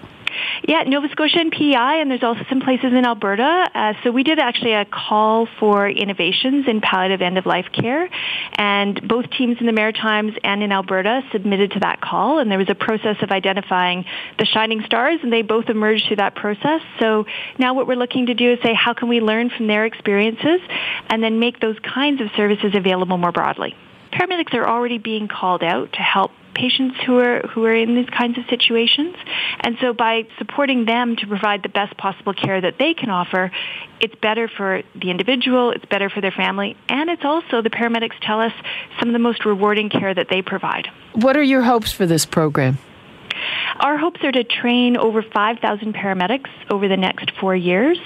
Yeah, 0.67 0.83
Nova 0.85 1.09
Scotia 1.11 1.41
and 1.41 1.53
PEI, 1.53 2.01
and 2.01 2.11
there's 2.11 2.23
also 2.23 2.43
some 2.49 2.61
places 2.61 2.93
in 2.93 3.05
Alberta. 3.05 3.71
Uh, 3.75 3.93
so 4.03 4.11
we 4.11 4.23
did 4.23 4.39
actually 4.39 4.73
a 4.73 4.85
call 4.85 5.47
for 5.59 5.89
innovations 5.89 6.67
in 6.69 6.81
palliative 6.81 7.23
end-of-life 7.23 7.67
care, 7.73 8.09
and 8.55 9.07
both 9.07 9.29
teams 9.31 9.59
in 9.61 9.67
the 9.67 9.73
Maritimes 9.73 10.35
and 10.43 10.63
in 10.63 10.73
Alberta 10.73 11.23
submitted 11.33 11.73
to 11.73 11.81
that 11.81 12.01
call, 12.01 12.39
and 12.39 12.51
there 12.51 12.59
was 12.59 12.71
a 12.71 12.75
process 12.75 13.17
of 13.23 13.31
identifying 13.31 14.05
the 14.39 14.47
shining 14.47 14.83
stars, 14.85 15.21
and 15.23 15.33
they 15.33 15.43
both 15.43 15.69
emerged 15.69 16.07
through 16.07 16.17
that 16.17 16.35
process. 16.35 16.81
So 16.99 17.27
now 17.59 17.75
what 17.75 17.87
we're 17.87 17.97
looking 17.97 18.27
to 18.27 18.35
do 18.35 18.53
is 18.53 18.59
say, 18.63 18.75
how 18.75 18.95
can 18.95 19.09
we 19.09 19.21
learn 19.21 19.51
from 19.51 19.67
their 19.67 19.85
experiences, 19.85 20.61
and 21.09 21.23
then 21.23 21.39
make 21.39 21.61
those 21.61 21.79
kinds 21.81 22.21
of 22.21 22.29
services 22.37 22.75
available 22.75 23.19
more 23.19 23.33
broadly 23.33 23.77
paramedics 24.13 24.55
are 24.55 24.69
already 24.69 24.99
being 24.99 25.29
called 25.29 25.63
out 25.63 25.93
to 25.95 26.01
help 26.01 26.33
patients 26.55 26.97
who 27.07 27.19
are 27.19 27.41
who 27.49 27.65
are 27.65 27.75
in 27.75 27.95
these 27.95 28.11
kinds 28.11 28.39
of 28.39 28.45
situations. 28.49 29.17
And 29.61 29.77
so 29.81 29.93
by 29.93 30.27
supporting 30.39 30.85
them 30.85 31.17
to 31.17 31.27
provide 31.27 31.63
the 31.63 31.69
best 31.69 31.97
possible 31.97 32.35
care 32.35 32.61
that 32.61 32.79
they 32.79 32.95
can 32.95 33.11
offer, 33.11 33.51
it's 34.01 34.15
better 34.17 34.49
for 34.49 34.83
the 34.95 35.11
individual, 35.11 35.71
it's 35.71 35.85
better 35.87 36.11
for 36.11 36.21
their 36.21 36.31
family, 36.31 36.77
and 36.89 37.11
it's 37.11 37.25
also 37.25 37.63
the 37.63 37.71
paramedics 37.71 38.19
tell 38.21 38.41
us 38.41 38.53
some 38.99 39.09
of 39.09 39.13
the 39.13 39.19
most 39.19 39.45
rewarding 39.45 39.89
care 39.89 40.13
that 40.15 40.29
they 40.29 40.43
provide. 40.43 40.89
What 41.15 41.37
are 41.37 41.43
your 41.43 41.63
hopes 41.63 41.93
for 41.93 42.07
this 42.07 42.27
program? 42.27 42.79
Our 43.83 43.99
hopes 43.99 44.23
are 44.23 44.31
to 44.31 44.45
train 44.45 44.97
over 44.97 45.23
5,000 45.23 45.93
paramedics 45.93 46.49
over 46.71 46.87
the 46.87 46.97
next 46.97 47.33
four 47.41 47.57
years 47.57 47.99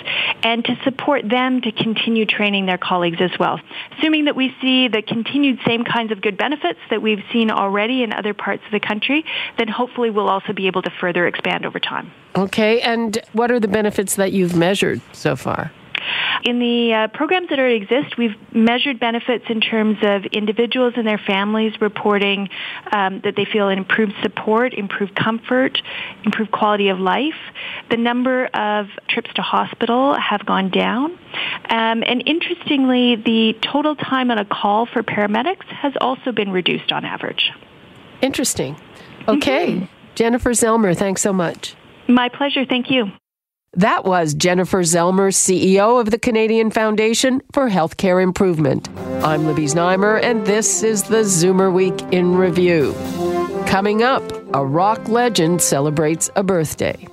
and 0.42 0.64
to 0.64 0.74
support 0.84 1.28
them 1.28 1.60
to 1.60 1.70
continue 1.70 2.24
training 2.24 2.64
their 2.64 2.78
colleagues 2.78 3.18
as 3.20 3.32
well. 3.38 3.60
Assuming 3.98 4.24
that 4.24 4.34
we 4.34 4.56
see 4.62 4.88
the 4.88 5.02
continued 5.02 5.58
same 5.66 5.84
kinds 5.84 6.12
of 6.12 6.22
good 6.22 6.38
benefits 6.38 6.78
that 6.88 7.02
we've 7.02 7.22
seen 7.30 7.50
already 7.50 8.02
in 8.02 8.14
other 8.14 8.32
parts 8.32 8.62
of 8.64 8.72
the 8.72 8.80
country, 8.80 9.26
then 9.58 9.68
hopefully 9.68 10.08
we'll 10.08 10.30
also 10.30 10.54
be 10.54 10.66
able 10.66 10.80
to 10.80 10.90
further 10.98 11.26
expand 11.26 11.66
over 11.66 11.78
time. 11.78 12.10
Okay, 12.34 12.80
and 12.80 13.18
what 13.34 13.50
are 13.50 13.60
the 13.60 13.68
benefits 13.68 14.16
that 14.16 14.32
you've 14.32 14.56
measured 14.56 15.02
so 15.12 15.36
far? 15.36 15.72
In 16.44 16.58
the 16.58 16.94
uh, 16.94 17.08
programs 17.08 17.48
that 17.50 17.58
already 17.58 17.76
exist, 17.76 18.16
we've 18.18 18.36
measured 18.52 19.00
benefits 19.00 19.44
in 19.48 19.60
terms 19.60 19.98
of 20.02 20.24
individuals 20.26 20.94
and 20.96 21.06
their 21.06 21.18
families 21.18 21.72
reporting 21.80 22.48
um, 22.92 23.20
that 23.24 23.34
they 23.36 23.44
feel 23.44 23.68
improved 23.68 24.14
support, 24.22 24.74
improved 24.74 25.14
comfort, 25.14 25.80
improved 26.24 26.52
quality 26.52 26.88
of 26.88 26.98
life. 26.98 27.34
The 27.90 27.96
number 27.96 28.46
of 28.46 28.86
trips 29.08 29.30
to 29.34 29.42
hospital 29.42 30.14
have 30.14 30.44
gone 30.44 30.70
down. 30.70 31.12
Um, 31.68 32.02
and 32.06 32.22
interestingly, 32.26 33.16
the 33.16 33.54
total 33.60 33.96
time 33.96 34.30
on 34.30 34.38
a 34.38 34.44
call 34.44 34.86
for 34.86 35.02
paramedics 35.02 35.66
has 35.66 35.92
also 36.00 36.32
been 36.32 36.50
reduced 36.50 36.92
on 36.92 37.04
average. 37.04 37.50
Interesting. 38.22 38.76
Okay. 39.28 39.72
Mm-hmm. 39.72 39.84
Jennifer 40.14 40.50
Zelmer, 40.50 40.96
thanks 40.96 41.20
so 41.20 41.32
much. 41.32 41.74
My 42.08 42.28
pleasure. 42.28 42.64
Thank 42.64 42.90
you. 42.90 43.10
That 43.76 44.06
was 44.06 44.32
Jennifer 44.32 44.80
Zelmer, 44.84 45.28
CEO 45.28 46.00
of 46.00 46.10
the 46.10 46.18
Canadian 46.18 46.70
Foundation 46.70 47.42
for 47.52 47.68
Healthcare 47.68 48.22
Improvement. 48.22 48.88
I'm 49.22 49.44
Libby 49.44 49.66
Znaimer, 49.66 50.18
and 50.22 50.46
this 50.46 50.82
is 50.82 51.02
the 51.02 51.18
Zoomer 51.18 51.70
Week 51.70 52.00
in 52.10 52.36
Review. 52.36 52.94
Coming 53.66 54.02
up, 54.02 54.22
a 54.54 54.64
rock 54.64 55.06
legend 55.08 55.60
celebrates 55.60 56.30
a 56.36 56.42
birthday. 56.42 57.06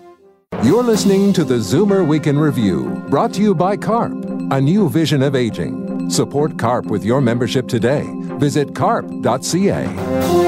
You're 0.64 0.84
listening 0.84 1.34
to 1.34 1.44
the 1.44 1.56
Zoomer 1.56 2.08
Week 2.08 2.28
in 2.28 2.40
Review, 2.40 3.04
brought 3.10 3.34
to 3.34 3.42
you 3.42 3.54
by 3.54 3.76
CARP, 3.76 4.14
a 4.54 4.62
new 4.62 4.90
vision 4.90 5.22
of 5.22 5.36
aging. 5.36 6.10
Support 6.10 6.58
CARP 6.58 6.86
with 6.86 7.04
your 7.04 7.20
membership 7.20 7.68
today. 7.68 8.10
Visit 8.40 8.74
carp.ca. 8.74 10.43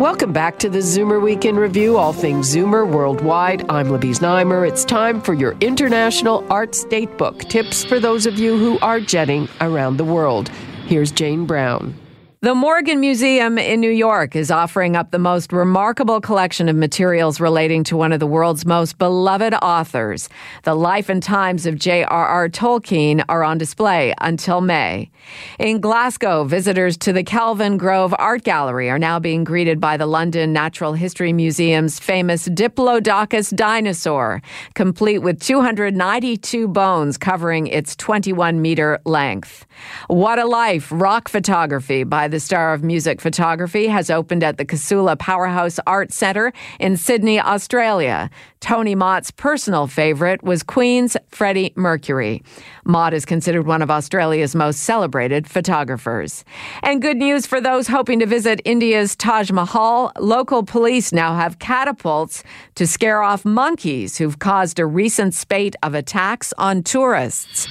Welcome 0.00 0.32
back 0.32 0.58
to 0.60 0.70
the 0.70 0.78
Zoomer 0.78 1.20
Week 1.20 1.44
in 1.44 1.56
Review, 1.56 1.98
all 1.98 2.14
things 2.14 2.48
Zoomer 2.48 2.90
worldwide. 2.90 3.68
I'm 3.68 3.90
Libby 3.90 4.12
Znaimer. 4.12 4.66
It's 4.66 4.82
time 4.82 5.20
for 5.20 5.34
your 5.34 5.54
International 5.60 6.42
Arts 6.50 6.86
Datebook 6.86 7.50
tips 7.50 7.84
for 7.84 8.00
those 8.00 8.24
of 8.24 8.38
you 8.38 8.56
who 8.56 8.78
are 8.78 8.98
jetting 8.98 9.46
around 9.60 9.98
the 9.98 10.04
world. 10.06 10.48
Here's 10.86 11.12
Jane 11.12 11.44
Brown. 11.44 11.94
The 12.42 12.54
Morgan 12.54 13.00
Museum 13.00 13.58
in 13.58 13.80
New 13.80 13.90
York 13.90 14.34
is 14.34 14.50
offering 14.50 14.96
up 14.96 15.10
the 15.10 15.18
most 15.18 15.52
remarkable 15.52 16.22
collection 16.22 16.70
of 16.70 16.76
materials 16.76 17.38
relating 17.38 17.84
to 17.84 17.98
one 17.98 18.12
of 18.12 18.18
the 18.18 18.26
world's 18.26 18.64
most 18.64 18.96
beloved 18.96 19.52
authors. 19.62 20.30
The 20.62 20.74
life 20.74 21.10
and 21.10 21.22
times 21.22 21.66
of 21.66 21.78
J.R.R. 21.78 22.48
Tolkien 22.48 23.22
are 23.28 23.44
on 23.44 23.58
display 23.58 24.14
until 24.22 24.62
May. 24.62 25.10
In 25.58 25.82
Glasgow, 25.82 26.44
visitors 26.44 26.96
to 26.98 27.12
the 27.12 27.22
Kelvingrove 27.22 28.14
Art 28.18 28.42
Gallery 28.42 28.88
are 28.88 28.98
now 28.98 29.18
being 29.18 29.44
greeted 29.44 29.78
by 29.78 29.98
the 29.98 30.06
London 30.06 30.54
Natural 30.54 30.94
History 30.94 31.34
Museum's 31.34 31.98
famous 31.98 32.48
Diplodocus 32.48 33.54
dinosaur, 33.54 34.40
complete 34.74 35.18
with 35.18 35.42
292 35.42 36.68
bones 36.68 37.18
covering 37.18 37.66
its 37.66 37.94
21 37.96 38.62
meter 38.62 38.98
length. 39.04 39.66
What 40.08 40.38
a 40.38 40.46
Life 40.46 40.88
rock 40.90 41.28
photography 41.28 42.02
by 42.04 42.29
the 42.30 42.40
star 42.40 42.72
of 42.72 42.82
music 42.82 43.20
photography 43.20 43.88
has 43.88 44.08
opened 44.08 44.42
at 44.42 44.56
the 44.56 44.64
Casula 44.64 45.18
Powerhouse 45.18 45.78
Art 45.86 46.12
Centre 46.12 46.52
in 46.78 46.96
Sydney, 46.96 47.40
Australia. 47.40 48.30
Tony 48.60 48.94
Mott's 48.94 49.30
personal 49.30 49.86
favourite 49.86 50.42
was 50.42 50.62
Queen's 50.62 51.16
Freddie 51.30 51.72
Mercury. 51.76 52.42
Mott 52.84 53.14
is 53.14 53.24
considered 53.24 53.66
one 53.66 53.82
of 53.82 53.90
Australia's 53.90 54.54
most 54.54 54.80
celebrated 54.80 55.48
photographers. 55.48 56.44
And 56.82 57.00
good 57.00 57.16
news 57.16 57.46
for 57.46 57.60
those 57.60 57.88
hoping 57.88 58.20
to 58.20 58.26
visit 58.26 58.60
India's 58.64 59.16
Taj 59.16 59.50
Mahal. 59.50 60.12
Local 60.18 60.62
police 60.62 61.12
now 61.12 61.34
have 61.34 61.58
catapults 61.58 62.44
to 62.74 62.86
scare 62.86 63.22
off 63.22 63.44
monkeys 63.44 64.18
who've 64.18 64.38
caused 64.38 64.78
a 64.78 64.86
recent 64.86 65.34
spate 65.34 65.74
of 65.82 65.94
attacks 65.94 66.52
on 66.58 66.82
tourists. 66.82 67.66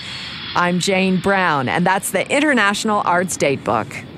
I'm 0.55 0.79
Jane 0.79 1.21
Brown, 1.21 1.69
and 1.69 1.85
that's 1.85 2.09
the 2.09 2.27
International 2.35 3.03
Arts 3.05 3.37
Datebook. 3.37 4.08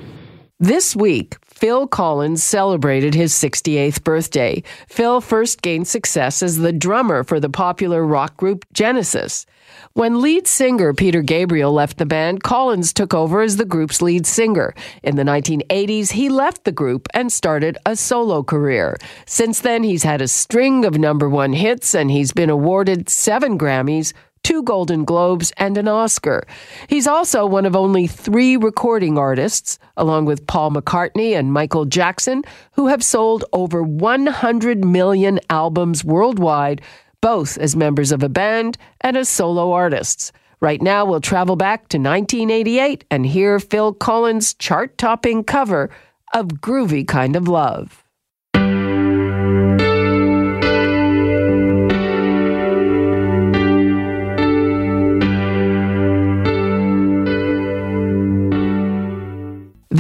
This 0.62 0.96
week, 0.96 1.38
Phil 1.44 1.88
Collins 1.88 2.44
celebrated 2.44 3.16
his 3.16 3.34
68th 3.34 4.04
birthday. 4.04 4.62
Phil 4.88 5.20
first 5.20 5.64
gained 5.64 5.88
success 5.88 6.44
as 6.44 6.60
the 6.60 6.72
drummer 6.72 7.24
for 7.24 7.40
the 7.40 7.50
popular 7.50 8.06
rock 8.06 8.38
group 8.38 8.64
Genesis. 8.72 9.48
When 9.94 10.22
lead 10.22 10.46
singer 10.46 10.94
Peter 10.94 11.24
Gabriel 11.24 11.74
left 11.74 11.98
the 11.98 12.06
band, 12.06 12.44
Collins 12.44 12.94
took 12.94 13.12
over 13.12 13.42
as 13.42 13.58
the 13.58 13.66
group's 13.66 14.04
lead 14.04 14.28
singer. 14.28 14.76
In 15.02 15.16
the 15.16 15.24
1980s, 15.24 16.12
he 16.12 16.30
left 16.30 16.64
the 16.64 16.72
group 16.72 17.08
and 17.12 17.32
started 17.32 17.80
a 17.84 17.96
solo 17.96 18.44
career. 18.44 18.98
Since 19.26 19.62
then, 19.62 19.82
he's 19.82 20.04
had 20.04 20.22
a 20.22 20.28
string 20.28 20.86
of 20.86 21.00
number 21.00 21.28
one 21.28 21.54
hits 21.54 21.96
and 21.96 22.12
he's 22.12 22.34
been 22.34 22.52
awarded 22.52 23.10
seven 23.10 23.58
Grammys, 23.58 24.14
two 24.44 24.64
Golden 24.64 25.04
Globes, 25.04 25.52
and 25.58 25.78
an 25.78 25.88
Oscar. 25.88 26.44
He's 26.88 27.08
also 27.08 27.46
one 27.46 27.66
of 27.66 27.76
only 27.76 28.08
three 28.08 28.58
recording 28.58 29.18
artists, 29.18 29.80
along 29.98 30.26
with 30.26 30.48
Paul 30.48 30.72
McCartney 30.72 31.38
and 31.38 31.54
Michael 31.54 31.86
Jackson, 31.86 32.44
who 32.74 32.88
have 32.88 33.04
sold 33.04 33.46
over 33.54 33.84
100 33.84 34.84
million 34.84 35.40
albums 35.50 36.04
worldwide, 36.04 36.82
both 37.22 37.58
as 37.58 37.76
members 37.76 38.12
of 38.12 38.24
a 38.24 38.30
band 38.30 38.78
and 39.02 39.16
as 39.16 39.30
solo 39.30 39.72
artists. 39.72 40.32
Right 40.60 40.82
now, 40.82 41.06
we'll 41.06 41.22
travel 41.22 41.56
back 41.56 41.88
to 41.90 41.98
1988 41.98 43.06
and 43.10 43.26
hear 43.26 43.60
Phil 43.60 43.94
Collins' 43.94 44.54
chart 44.54 44.98
topping 44.98 45.44
cover 45.44 45.90
of 46.34 46.48
Groovy 46.48 47.08
Kind 47.08 47.36
of 47.36 47.48
Love. 47.48 48.01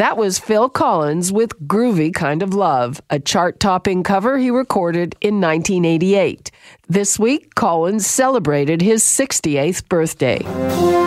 That 0.01 0.17
was 0.17 0.39
Phil 0.39 0.67
Collins 0.67 1.31
with 1.31 1.67
Groovy 1.67 2.11
Kind 2.11 2.41
of 2.41 2.55
Love, 2.55 2.99
a 3.11 3.19
chart 3.19 3.59
topping 3.59 4.01
cover 4.01 4.39
he 4.39 4.49
recorded 4.49 5.15
in 5.21 5.39
1988. 5.39 6.49
This 6.89 7.19
week, 7.19 7.53
Collins 7.53 8.07
celebrated 8.07 8.81
his 8.81 9.03
68th 9.03 9.87
birthday. 9.89 10.41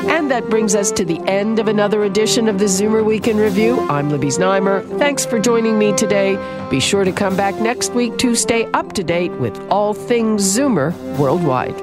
And 0.08 0.30
that 0.30 0.48
brings 0.48 0.76
us 0.76 0.92
to 0.92 1.04
the 1.04 1.18
end 1.28 1.58
of 1.58 1.66
another 1.66 2.04
edition 2.04 2.46
of 2.46 2.60
the 2.60 2.66
Zoomer 2.66 3.04
Week 3.04 3.26
in 3.26 3.36
Review. 3.36 3.80
I'm 3.90 4.10
Libby 4.10 4.28
Znaimer. 4.28 4.86
Thanks 5.00 5.26
for 5.26 5.40
joining 5.40 5.76
me 5.76 5.92
today. 5.94 6.36
Be 6.70 6.78
sure 6.78 7.02
to 7.02 7.10
come 7.10 7.36
back 7.36 7.56
next 7.56 7.94
week 7.94 8.16
to 8.18 8.36
stay 8.36 8.66
up 8.74 8.92
to 8.92 9.02
date 9.02 9.32
with 9.40 9.58
all 9.70 9.92
things 9.92 10.40
Zoomer 10.56 10.96
worldwide. 11.18 11.76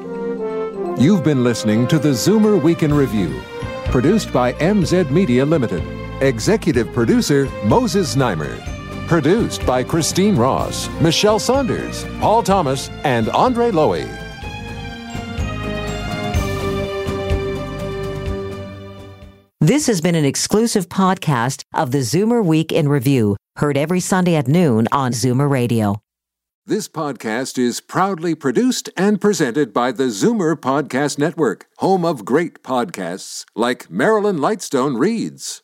You've 0.97 1.26
been 1.26 1.43
listening 1.43 1.89
to 1.89 2.00
the 2.00 2.12
Zoomer 2.12 2.63
Week 2.63 2.84
in 2.84 2.93
Review, 2.93 3.38
produced 3.88 4.32
by 4.32 4.54
MZ 4.54 5.12
Media 5.12 5.45
Limited. 5.45 6.01
Executive 6.22 6.94
producer 6.94 7.50
Moses 7.66 8.16
Znaimer. 8.16 8.60
Produced 9.08 9.66
by 9.66 9.84
Christine 9.84 10.36
Ross, 10.36 10.88
Michelle 11.02 11.40
Saunders, 11.40 12.06
Paul 12.20 12.44
Thomas, 12.44 12.90
and 13.04 13.28
Andre 13.30 13.72
Lowy. 13.72 14.08
This 19.60 19.88
has 19.88 20.00
been 20.00 20.16
an 20.16 20.26
exclusive 20.26 20.90
podcast 20.90 21.64
of 21.74 21.92
the 21.92 22.00
Zoomer 22.00 22.46
Week 22.46 22.72
in 22.72 22.88
Review, 22.88 23.36
heard 23.58 23.76
every 23.76 24.00
Sunday 24.00 24.36
at 24.36 24.48
noon 24.48 24.88
on 24.92 25.14
Zoomer 25.14 25.50
Radio. 25.50 26.02
This 26.68 26.88
podcast 26.88 27.58
is 27.58 27.82
proudly 27.82 28.36
produced 28.36 28.90
and 28.96 29.20
presented 29.20 29.74
by 29.74 29.92
the 29.92 30.06
Zoomer 30.06 30.56
Podcast 30.56 31.18
Network, 31.18 31.66
home 31.78 32.06
of 32.06 32.26
great 32.26 32.62
podcasts 32.62 33.46
like 33.56 33.90
Marilyn 33.90 34.38
Lightstone 34.38 35.00
Reads, 35.00 35.64